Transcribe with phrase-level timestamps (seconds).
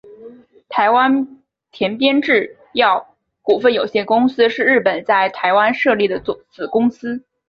[0.67, 1.27] 台湾
[1.69, 3.13] 田边制药
[3.43, 7.23] 股份有限公司是日本在台湾设立的子公司。